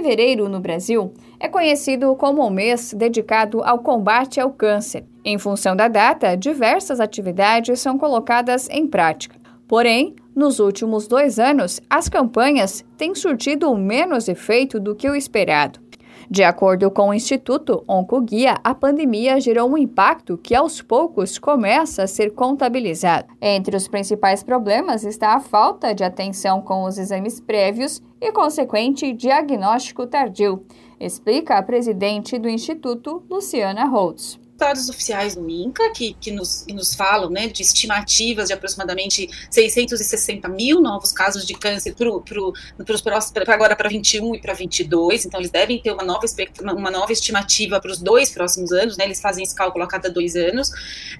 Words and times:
Fevereiro, 0.00 0.48
no 0.48 0.60
Brasil, 0.60 1.12
é 1.38 1.46
conhecido 1.46 2.16
como 2.16 2.40
o 2.40 2.48
mês 2.48 2.94
dedicado 2.94 3.62
ao 3.62 3.80
combate 3.80 4.40
ao 4.40 4.50
câncer. 4.50 5.04
Em 5.22 5.38
função 5.38 5.76
da 5.76 5.88
data, 5.88 6.34
diversas 6.38 7.00
atividades 7.00 7.80
são 7.80 7.98
colocadas 7.98 8.66
em 8.70 8.86
prática. 8.86 9.36
Porém, 9.68 10.16
nos 10.34 10.58
últimos 10.58 11.06
dois 11.06 11.38
anos, 11.38 11.82
as 11.90 12.08
campanhas 12.08 12.82
têm 12.96 13.14
surtido 13.14 13.76
menos 13.76 14.26
efeito 14.26 14.80
do 14.80 14.96
que 14.96 15.06
o 15.06 15.14
esperado. 15.14 15.78
De 16.32 16.44
acordo 16.44 16.92
com 16.92 17.08
o 17.08 17.14
Instituto 17.14 17.82
Oncoguia, 17.88 18.54
a 18.62 18.72
pandemia 18.72 19.40
gerou 19.40 19.68
um 19.68 19.76
impacto 19.76 20.38
que 20.38 20.54
aos 20.54 20.80
poucos 20.80 21.40
começa 21.40 22.04
a 22.04 22.06
ser 22.06 22.30
contabilizado. 22.34 23.26
Entre 23.42 23.76
os 23.76 23.88
principais 23.88 24.40
problemas 24.44 25.02
está 25.02 25.34
a 25.34 25.40
falta 25.40 25.92
de 25.92 26.04
atenção 26.04 26.62
com 26.62 26.84
os 26.84 26.98
exames 26.98 27.40
prévios 27.40 28.00
e 28.20 28.30
consequente 28.30 29.12
diagnóstico 29.12 30.06
tardio, 30.06 30.64
explica 31.00 31.58
a 31.58 31.62
presidente 31.64 32.38
do 32.38 32.48
Instituto, 32.48 33.24
Luciana 33.28 33.86
Holtz 33.86 34.38
dados 34.60 34.88
oficiais 34.88 35.34
do 35.34 35.48
INCA, 35.48 35.90
que, 35.92 36.14
que, 36.20 36.30
nos, 36.30 36.62
que 36.62 36.72
nos 36.72 36.94
falam 36.94 37.30
né, 37.30 37.48
de 37.48 37.62
estimativas 37.62 38.48
de 38.48 38.54
aproximadamente 38.54 39.28
660 39.50 40.48
mil 40.48 40.80
novos 40.80 41.10
casos 41.10 41.44
de 41.44 41.54
câncer 41.54 41.94
para 41.94 42.94
os 42.94 43.00
próximos, 43.00 43.48
agora 43.48 43.74
para 43.74 43.88
21 43.88 44.36
e 44.36 44.40
para 44.40 44.52
22, 44.52 45.24
então 45.24 45.40
eles 45.40 45.50
devem 45.50 45.80
ter 45.80 45.92
uma 45.92 46.04
nova, 46.04 46.26
uma 46.62 46.90
nova 46.90 47.12
estimativa 47.12 47.80
para 47.80 47.90
os 47.90 47.98
dois 47.98 48.30
próximos 48.30 48.70
anos, 48.70 48.96
né, 48.96 49.06
eles 49.06 49.20
fazem 49.20 49.42
esse 49.42 49.54
cálculo 49.54 49.84
a 49.84 49.88
cada 49.88 50.10
dois 50.10 50.36
anos. 50.36 50.70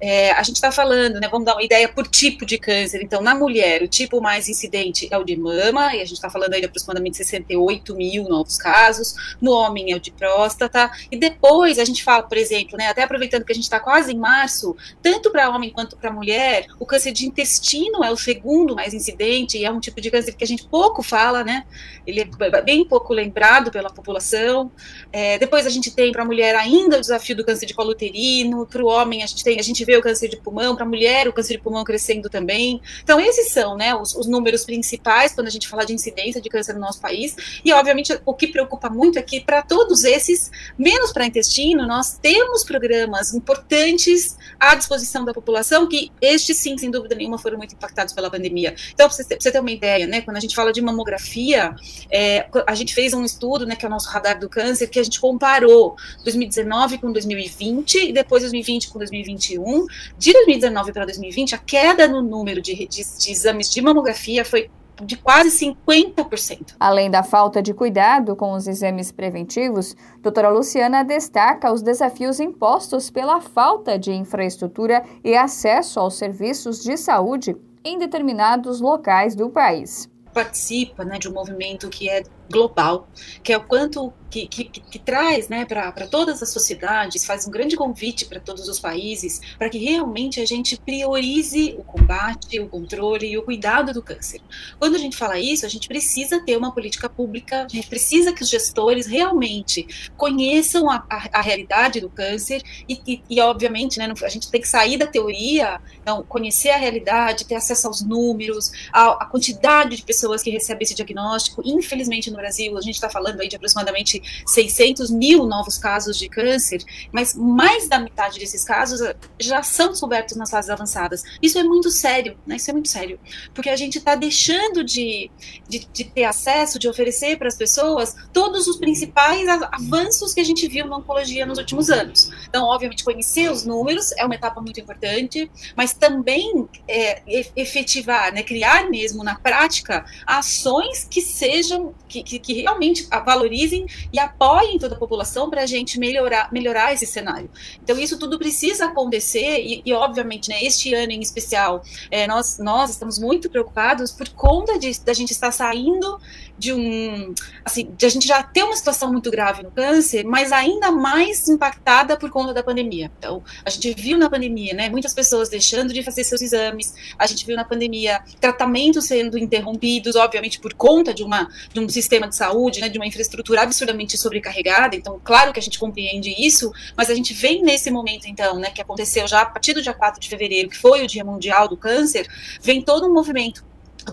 É, 0.00 0.32
a 0.32 0.42
gente 0.42 0.56
está 0.56 0.72
falando, 0.72 1.20
né, 1.20 1.28
vamos 1.30 1.46
dar 1.46 1.54
uma 1.54 1.62
ideia 1.62 1.88
por 1.88 2.06
tipo 2.06 2.44
de 2.44 2.58
câncer, 2.58 3.00
então 3.02 3.22
na 3.22 3.34
mulher 3.34 3.82
o 3.82 3.88
tipo 3.88 4.20
mais 4.20 4.48
incidente 4.48 5.08
é 5.10 5.16
o 5.16 5.24
de 5.24 5.36
mama, 5.36 5.94
e 5.94 6.00
a 6.00 6.04
gente 6.04 6.14
está 6.14 6.28
falando 6.28 6.54
aí 6.54 6.60
de 6.60 6.66
aproximadamente 6.66 7.16
68 7.18 7.94
mil 7.94 8.24
novos 8.24 8.58
casos, 8.58 9.14
no 9.40 9.52
homem 9.52 9.92
é 9.92 9.96
o 9.96 10.00
de 10.00 10.10
próstata, 10.10 10.90
e 11.10 11.16
depois 11.16 11.78
a 11.78 11.84
gente 11.84 12.02
fala, 12.02 12.24
por 12.24 12.36
exemplo, 12.36 12.76
né, 12.76 12.88
até 12.88 13.04
aproveitando 13.04 13.27
aproveitando 13.28 13.44
que 13.44 13.52
a 13.52 13.54
gente 13.54 13.64
está 13.64 13.78
quase 13.78 14.12
em 14.12 14.18
março, 14.18 14.74
tanto 15.02 15.30
para 15.30 15.50
homem 15.50 15.70
quanto 15.70 15.96
para 15.96 16.10
mulher, 16.10 16.66
o 16.78 16.86
câncer 16.86 17.12
de 17.12 17.26
intestino 17.26 18.02
é 18.02 18.10
o 18.10 18.16
segundo 18.16 18.74
mais 18.74 18.94
incidente 18.94 19.58
e 19.58 19.64
é 19.64 19.70
um 19.70 19.78
tipo 19.78 20.00
de 20.00 20.10
câncer 20.10 20.32
que 20.32 20.44
a 20.44 20.46
gente 20.46 20.66
pouco 20.66 21.02
fala, 21.02 21.44
né? 21.44 21.64
Ele 22.06 22.20
é 22.20 22.62
bem 22.62 22.84
pouco 22.84 23.12
lembrado 23.12 23.70
pela 23.70 23.90
população. 23.90 24.72
É, 25.12 25.38
depois 25.38 25.66
a 25.66 25.70
gente 25.70 25.90
tem 25.90 26.10
para 26.10 26.22
a 26.22 26.24
mulher 26.24 26.54
ainda 26.56 26.96
o 26.96 27.00
desafio 27.00 27.36
do 27.36 27.44
câncer 27.44 27.66
de 27.66 27.74
colo 27.74 27.90
uterino, 27.90 28.66
para 28.66 28.82
o 28.82 28.86
homem 28.86 29.22
a 29.22 29.26
gente 29.26 29.44
tem, 29.44 29.58
a 29.58 29.62
gente 29.62 29.84
vê 29.84 29.96
o 29.96 30.02
câncer 30.02 30.28
de 30.28 30.36
pulmão, 30.36 30.74
para 30.74 30.84
a 30.84 30.88
mulher 30.88 31.28
o 31.28 31.32
câncer 31.32 31.54
de 31.54 31.62
pulmão 31.62 31.84
crescendo 31.84 32.28
também. 32.28 32.80
Então 33.02 33.20
esses 33.20 33.52
são, 33.52 33.76
né, 33.76 33.94
os, 33.94 34.14
os 34.14 34.26
números 34.26 34.64
principais 34.64 35.32
quando 35.32 35.46
a 35.46 35.50
gente 35.50 35.68
fala 35.68 35.84
de 35.84 35.92
incidência 35.92 36.40
de 36.40 36.48
câncer 36.48 36.72
no 36.74 36.80
nosso 36.80 37.00
país. 37.00 37.36
E 37.64 37.72
obviamente 37.72 38.18
o 38.24 38.34
que 38.34 38.46
preocupa 38.46 38.88
muito 38.88 39.18
é 39.18 39.22
que 39.22 39.40
para 39.40 39.62
todos 39.62 40.04
esses, 40.04 40.50
menos 40.78 41.12
para 41.12 41.26
intestino, 41.26 41.86
nós 41.86 42.18
temos 42.18 42.64
programas 42.64 43.17
programas 43.18 43.34
importantes 43.34 44.36
à 44.58 44.74
disposição 44.74 45.24
da 45.24 45.32
população, 45.32 45.88
que 45.88 46.10
estes 46.20 46.56
sim, 46.56 46.76
sem 46.78 46.90
dúvida 46.90 47.14
nenhuma, 47.14 47.38
foram 47.38 47.58
muito 47.58 47.74
impactados 47.74 48.12
pela 48.12 48.30
pandemia. 48.30 48.74
Então, 48.92 49.08
para 49.08 49.16
você, 49.16 49.24
você 49.24 49.52
ter 49.52 49.60
uma 49.60 49.70
ideia, 49.70 50.06
né, 50.06 50.20
quando 50.20 50.36
a 50.36 50.40
gente 50.40 50.54
fala 50.54 50.72
de 50.72 50.80
mamografia, 50.80 51.74
é, 52.10 52.48
a 52.66 52.74
gente 52.74 52.94
fez 52.94 53.12
um 53.14 53.24
estudo, 53.24 53.66
né, 53.66 53.76
que 53.76 53.84
é 53.84 53.88
o 53.88 53.90
nosso 53.90 54.08
radar 54.08 54.38
do 54.38 54.48
câncer, 54.48 54.88
que 54.88 54.98
a 54.98 55.02
gente 55.02 55.20
comparou 55.20 55.96
2019 56.24 56.98
com 56.98 57.12
2020 57.12 58.08
e 58.08 58.12
depois 58.12 58.42
2020 58.42 58.88
com 58.88 58.98
2021. 58.98 59.86
De 60.16 60.32
2019 60.32 60.92
para 60.92 61.04
2020, 61.04 61.54
a 61.54 61.58
queda 61.58 62.08
no 62.08 62.22
número 62.22 62.60
de, 62.60 62.74
de, 62.86 63.04
de 63.18 63.30
exames 63.30 63.70
de 63.70 63.80
mamografia 63.80 64.44
foi 64.44 64.70
de 65.02 65.16
quase 65.16 65.50
50%. 65.50 66.76
Além 66.78 67.10
da 67.10 67.22
falta 67.22 67.62
de 67.62 67.72
cuidado 67.72 68.34
com 68.34 68.52
os 68.52 68.66
exames 68.66 69.12
preventivos, 69.12 69.96
doutora 70.20 70.48
Luciana 70.48 71.04
destaca 71.04 71.72
os 71.72 71.82
desafios 71.82 72.40
impostos 72.40 73.10
pela 73.10 73.40
falta 73.40 73.98
de 73.98 74.12
infraestrutura 74.12 75.04
e 75.24 75.36
acesso 75.36 76.00
aos 76.00 76.14
serviços 76.14 76.82
de 76.82 76.96
saúde 76.96 77.56
em 77.84 77.98
determinados 77.98 78.80
locais 78.80 79.34
do 79.34 79.48
país. 79.48 80.08
Participa 80.32 81.04
né, 81.04 81.18
de 81.18 81.28
um 81.28 81.32
movimento 81.32 81.88
que 81.88 82.08
é 82.08 82.22
global, 82.50 83.08
que 83.42 83.52
é 83.52 83.56
o 83.56 83.62
quanto 83.62 84.12
que, 84.30 84.46
que, 84.46 84.64
que 84.64 84.98
traz 84.98 85.48
né, 85.48 85.64
para 85.64 86.06
todas 86.06 86.42
as 86.42 86.50
sociedades, 86.50 87.24
faz 87.24 87.46
um 87.46 87.50
grande 87.50 87.76
convite 87.76 88.26
para 88.26 88.40
todos 88.40 88.68
os 88.68 88.78
países, 88.78 89.40
para 89.58 89.68
que 89.68 89.78
realmente 89.78 90.40
a 90.40 90.46
gente 90.46 90.78
priorize 90.78 91.74
o 91.78 91.82
combate, 91.82 92.60
o 92.60 92.68
controle 92.68 93.26
e 93.26 93.38
o 93.38 93.42
cuidado 93.42 93.92
do 93.92 94.02
câncer. 94.02 94.40
Quando 94.78 94.96
a 94.96 94.98
gente 94.98 95.16
fala 95.16 95.38
isso, 95.38 95.64
a 95.64 95.68
gente 95.68 95.88
precisa 95.88 96.40
ter 96.40 96.56
uma 96.56 96.72
política 96.72 97.08
pública, 97.08 97.64
a 97.64 97.68
gente 97.68 97.88
precisa 97.88 98.32
que 98.32 98.42
os 98.42 98.48
gestores 98.48 99.06
realmente 99.06 100.10
conheçam 100.16 100.90
a, 100.90 101.04
a, 101.08 101.38
a 101.38 101.42
realidade 101.42 102.00
do 102.00 102.10
câncer 102.10 102.62
e, 102.88 103.00
e, 103.06 103.22
e 103.30 103.40
obviamente, 103.40 103.98
né, 103.98 104.12
a 104.22 104.28
gente 104.28 104.50
tem 104.50 104.60
que 104.60 104.68
sair 104.68 104.98
da 104.98 105.06
teoria, 105.06 105.80
então, 106.02 106.22
conhecer 106.22 106.70
a 106.70 106.76
realidade, 106.76 107.46
ter 107.46 107.54
acesso 107.54 107.86
aos 107.86 108.02
números, 108.02 108.72
a 108.92 109.24
quantidade 109.26 109.96
de 109.96 110.02
pessoas 110.02 110.17
que 110.42 110.50
recebem 110.50 110.82
esse 110.82 110.94
diagnóstico. 110.94 111.62
Infelizmente, 111.64 112.30
no 112.30 112.36
Brasil, 112.36 112.76
a 112.76 112.80
gente 112.80 112.94
está 112.94 113.08
falando 113.08 113.40
aí 113.40 113.48
de 113.48 113.56
aproximadamente 113.56 114.22
600 114.46 115.10
mil 115.10 115.46
novos 115.46 115.78
casos 115.78 116.18
de 116.18 116.28
câncer, 116.28 116.82
mas 117.12 117.34
mais 117.34 117.88
da 117.88 117.98
metade 117.98 118.38
desses 118.38 118.64
casos 118.64 119.00
eh, 119.00 119.14
já 119.38 119.62
são 119.62 119.88
descobertos 119.88 120.36
nas 120.36 120.50
fases 120.50 120.70
avançadas. 120.70 121.22
Isso 121.42 121.58
é 121.58 121.62
muito 121.62 121.90
sério, 121.90 122.36
né? 122.46 122.56
Isso 122.56 122.70
é 122.70 122.72
muito 122.72 122.88
sério, 122.88 123.18
porque 123.54 123.70
a 123.70 123.76
gente 123.76 123.98
está 123.98 124.14
deixando 124.14 124.84
de, 124.84 125.30
de, 125.68 125.86
de, 125.92 126.04
ter 126.04 126.24
acesso, 126.24 126.78
de 126.78 126.88
oferecer 126.88 127.38
para 127.38 127.48
as 127.48 127.56
pessoas 127.56 128.14
todos 128.32 128.66
os 128.66 128.76
principais 128.76 129.46
avanços 129.48 130.34
que 130.34 130.40
a 130.40 130.44
gente 130.44 130.66
viu 130.68 130.86
na 130.86 130.96
oncologia 130.96 131.46
nos 131.46 131.58
últimos 131.58 131.90
anos. 131.90 132.30
Então, 132.48 132.64
obviamente, 132.64 133.04
conhecer 133.04 133.50
os 133.50 133.64
números 133.64 134.12
é 134.12 134.24
uma 134.24 134.34
etapa 134.34 134.60
muito 134.60 134.80
importante, 134.80 135.50
mas 135.76 135.92
também 135.92 136.68
é, 136.86 137.22
efetivar, 137.56 138.32
né, 138.32 138.42
criar 138.42 138.88
mesmo 138.88 139.22
na 139.22 139.36
prática 139.38 140.04
ações 140.26 141.06
que 141.10 141.20
sejam, 141.20 141.94
que, 142.08 142.22
que, 142.22 142.38
que 142.38 142.52
realmente 142.54 143.06
valorizem 143.24 143.86
e 144.12 144.18
apoiem 144.18 144.78
toda 144.78 144.94
a 144.94 144.98
população 144.98 145.50
para 145.50 145.62
a 145.62 145.66
gente 145.66 145.98
melhorar, 145.98 146.52
melhorar 146.52 146.92
esse 146.92 147.06
cenário. 147.06 147.50
Então, 147.82 147.98
isso 147.98 148.18
tudo 148.18 148.38
precisa 148.38 148.86
acontecer, 148.86 149.60
e, 149.60 149.82
e 149.84 149.92
obviamente, 149.92 150.48
né, 150.48 150.62
este 150.62 150.94
ano 150.94 151.12
em 151.12 151.20
especial, 151.20 151.82
é, 152.10 152.26
nós, 152.26 152.58
nós 152.58 152.90
estamos 152.90 153.18
muito 153.18 153.50
preocupados 153.50 154.12
por 154.12 154.28
conta 154.30 154.78
de, 154.78 154.98
da 155.00 155.12
gente 155.12 155.32
estar 155.32 155.52
saindo 155.52 156.20
de 156.58 156.72
um. 156.72 157.34
Assim, 157.64 157.90
de 157.96 158.04
a 158.04 158.08
gente 158.08 158.26
já 158.26 158.42
ter 158.42 158.64
uma 158.64 158.74
situação 158.74 159.12
muito 159.12 159.30
grave 159.30 159.62
no 159.62 159.70
câncer, 159.70 160.24
mas 160.24 160.50
ainda 160.50 160.90
mais 160.90 161.48
impactada 161.48 162.16
por 162.16 162.30
conta 162.30 162.52
da 162.52 162.62
pandemia. 162.62 163.10
Então, 163.18 163.42
a 163.64 163.70
gente 163.70 163.94
viu 163.94 164.18
na 164.18 164.28
pandemia, 164.28 164.74
né, 164.74 164.88
muitas 164.88 165.14
pessoas 165.14 165.48
deixando 165.48 165.92
de 165.92 166.02
fazer 166.02 166.24
seus 166.24 166.42
exames, 166.42 166.94
a 167.18 167.26
gente 167.26 167.46
viu 167.46 167.56
na 167.56 167.64
pandemia 167.64 168.20
tratamentos 168.40 169.06
sendo 169.06 169.38
interrompidos, 169.38 169.97
obviamente, 170.16 170.60
por 170.60 170.74
conta 170.74 171.12
de, 171.12 171.22
uma, 171.22 171.48
de 171.72 171.80
um 171.80 171.88
sistema 171.88 172.28
de 172.28 172.36
saúde, 172.36 172.80
né, 172.80 172.88
de 172.88 172.98
uma 172.98 173.06
infraestrutura 173.06 173.62
absurdamente 173.62 174.16
sobrecarregada. 174.16 174.96
Então, 174.96 175.20
claro 175.22 175.52
que 175.52 175.58
a 175.58 175.62
gente 175.62 175.78
compreende 175.78 176.34
isso, 176.38 176.72
mas 176.96 177.10
a 177.10 177.14
gente 177.14 177.34
vem 177.34 177.62
nesse 177.62 177.90
momento, 177.90 178.26
então, 178.26 178.58
né, 178.58 178.70
que 178.70 178.80
aconteceu 178.80 179.26
já 179.26 179.42
a 179.42 179.46
partir 179.46 179.72
do 179.72 179.82
dia 179.82 179.94
4 179.94 180.20
de 180.20 180.28
fevereiro, 180.28 180.68
que 180.68 180.76
foi 180.76 181.04
o 181.04 181.06
Dia 181.06 181.24
Mundial 181.24 181.68
do 181.68 181.76
Câncer, 181.76 182.26
vem 182.60 182.82
todo 182.82 183.06
um 183.06 183.12
movimento 183.12 183.64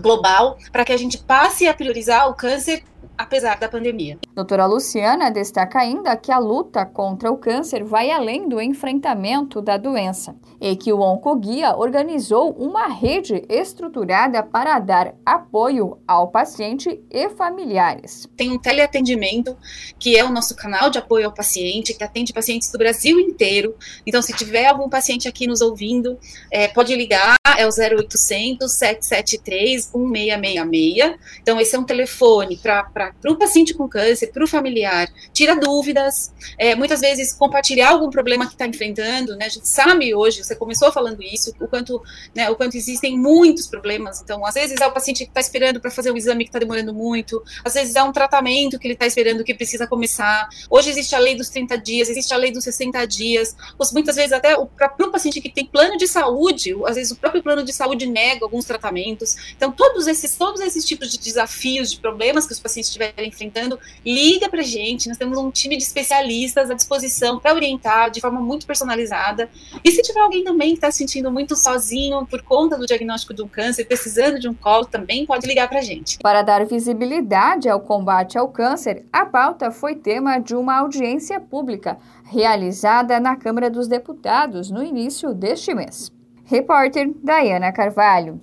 global 0.01 0.57
para 0.71 0.83
que 0.83 0.91
a 0.91 0.97
gente 0.97 1.17
passe 1.17 1.67
a 1.67 1.73
priorizar 1.73 2.29
o 2.29 2.33
câncer 2.33 2.83
apesar 3.17 3.57
da 3.59 3.69
pandemia. 3.69 4.17
Doutora 4.33 4.65
Luciana 4.65 5.31
destaca 5.31 5.79
ainda 5.79 6.15
que 6.15 6.31
a 6.31 6.39
luta 6.39 6.85
contra 6.85 7.31
o 7.31 7.37
câncer 7.37 7.83
vai 7.83 8.11
além 8.11 8.47
do 8.47 8.61
enfrentamento 8.61 9.61
da 9.61 9.77
doença 9.77 10.35
e 10.59 10.75
que 10.75 10.91
o 10.91 10.99
Oncoguia 10.99 11.75
organizou 11.75 12.51
uma 12.51 12.87
rede 12.87 13.43
estruturada 13.49 14.41
para 14.41 14.79
dar 14.79 15.13
apoio 15.25 15.99
ao 16.07 16.29
paciente 16.29 17.03
e 17.09 17.29
familiares. 17.29 18.27
Tem 18.35 18.51
um 18.51 18.57
teleatendimento, 18.57 19.57
que 19.99 20.17
é 20.17 20.23
o 20.23 20.31
nosso 20.31 20.55
canal 20.55 20.89
de 20.89 20.97
apoio 20.97 21.25
ao 21.25 21.33
paciente, 21.33 21.93
que 21.93 22.03
atende 22.03 22.33
pacientes 22.33 22.71
do 22.71 22.77
Brasil 22.77 23.19
inteiro. 23.19 23.75
Então, 24.05 24.21
se 24.21 24.33
tiver 24.33 24.67
algum 24.67 24.89
paciente 24.89 25.27
aqui 25.27 25.47
nos 25.47 25.61
ouvindo, 25.61 26.17
é, 26.51 26.67
pode 26.67 26.95
ligar, 26.95 27.35
é 27.57 27.67
o 27.67 27.69
0800 27.69 28.71
773 28.71 29.91
1666. 29.93 31.15
Então, 31.41 31.59
esse 31.59 31.75
é 31.75 31.79
um 31.79 31.83
telefone 31.83 32.57
para 32.57 32.83
para 32.83 33.13
o 33.31 33.35
paciente 33.35 33.73
com 33.73 33.87
câncer, 33.87 34.27
para 34.27 34.43
o 34.43 34.47
familiar, 34.47 35.07
tira 35.33 35.55
dúvidas, 35.55 36.33
é, 36.57 36.75
muitas 36.75 37.01
vezes 37.01 37.33
compartilhar 37.33 37.89
algum 37.89 38.09
problema 38.09 38.45
que 38.45 38.53
está 38.53 38.65
enfrentando, 38.65 39.35
né? 39.35 39.45
A 39.45 39.49
gente 39.49 39.67
sabe 39.67 40.13
hoje, 40.13 40.43
você 40.43 40.55
começou 40.55 40.91
falando 40.91 41.21
isso, 41.21 41.53
o 41.59 41.67
quanto, 41.67 42.01
né, 42.33 42.49
o 42.49 42.55
quanto 42.55 42.77
existem 42.77 43.17
muitos 43.17 43.67
problemas. 43.67 44.21
Então, 44.21 44.45
às 44.45 44.53
vezes 44.53 44.79
é 44.79 44.87
o 44.87 44.91
paciente 44.91 45.23
que 45.25 45.31
está 45.31 45.41
esperando 45.41 45.79
para 45.79 45.91
fazer 45.91 46.11
um 46.11 46.17
exame 46.17 46.43
que 46.43 46.49
está 46.49 46.59
demorando 46.59 46.93
muito, 46.93 47.43
às 47.63 47.73
vezes 47.73 47.95
é 47.95 48.03
um 48.03 48.11
tratamento 48.11 48.79
que 48.79 48.87
ele 48.87 48.93
está 48.93 49.05
esperando 49.05 49.43
que 49.43 49.53
precisa 49.53 49.87
começar. 49.87 50.47
Hoje 50.69 50.89
existe 50.89 51.15
a 51.15 51.19
lei 51.19 51.35
dos 51.35 51.49
30 51.49 51.77
dias, 51.77 52.09
existe 52.09 52.33
a 52.33 52.37
lei 52.37 52.51
dos 52.51 52.63
60 52.63 53.05
dias. 53.05 53.55
Muitas 53.93 54.15
vezes 54.15 54.31
até 54.31 54.55
o 54.55 54.65
próprio 54.65 55.11
paciente 55.11 55.41
que 55.41 55.49
tem 55.49 55.65
plano 55.65 55.97
de 55.97 56.07
saúde, 56.07 56.75
às 56.85 56.95
vezes 56.95 57.11
o 57.11 57.15
próprio 57.15 57.41
plano 57.45 57.63
de 57.63 57.71
saúde 57.71 58.07
nega 58.07 58.43
alguns 58.43 58.65
tratamentos. 58.65 59.53
Então, 59.55 59.71
todos 59.71 60.07
esses, 60.07 60.35
todos 60.35 60.59
esses 60.59 60.83
tipos 60.83 61.11
de 61.11 61.19
desafios, 61.19 61.91
de 61.91 61.99
problemas 61.99 62.47
que 62.47 62.53
os 62.53 62.59
pacientes 62.59 62.89
estiver 62.89 63.13
enfrentando, 63.19 63.79
liga 64.03 64.49
para 64.49 64.63
gente. 64.63 65.07
Nós 65.07 65.17
temos 65.17 65.37
um 65.37 65.51
time 65.51 65.77
de 65.77 65.83
especialistas 65.83 66.71
à 66.71 66.73
disposição 66.73 67.39
para 67.39 67.53
orientar 67.53 68.09
de 68.09 68.19
forma 68.19 68.41
muito 68.41 68.65
personalizada. 68.65 69.47
E 69.83 69.91
se 69.91 70.01
tiver 70.01 70.21
alguém 70.21 70.43
também 70.43 70.69
que 70.69 70.77
está 70.77 70.89
se 70.91 70.97
sentindo 70.97 71.31
muito 71.31 71.55
sozinho 71.55 72.25
por 72.25 72.41
conta 72.41 72.75
do 72.77 72.87
diagnóstico 72.87 73.33
de 73.33 73.43
um 73.43 73.47
câncer, 73.47 73.85
precisando 73.85 74.39
de 74.39 74.49
um 74.49 74.53
colo, 74.55 74.85
também 74.85 75.25
pode 75.25 75.45
ligar 75.45 75.69
para 75.69 75.81
gente. 75.81 76.17
Para 76.17 76.41
dar 76.41 76.65
visibilidade 76.65 77.69
ao 77.69 77.79
combate 77.79 78.39
ao 78.39 78.47
câncer, 78.47 79.05
a 79.13 79.23
pauta 79.23 79.69
foi 79.69 79.95
tema 79.95 80.39
de 80.39 80.55
uma 80.55 80.79
audiência 80.79 81.39
pública 81.39 81.99
realizada 82.23 83.19
na 83.19 83.35
Câmara 83.35 83.69
dos 83.69 83.87
Deputados 83.87 84.71
no 84.71 84.83
início 84.83 85.31
deste 85.31 85.73
mês. 85.75 86.14
Repórter 86.49 87.11
Diana 87.23 87.71
Carvalho. 87.71 88.39